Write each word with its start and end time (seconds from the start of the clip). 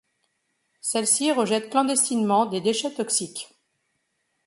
Celle-ci 0.79 1.31
rejette 1.31 1.69
clandestinement 1.69 2.47
des 2.47 2.59
déchets 2.59 2.91
toxiques. 2.91 3.53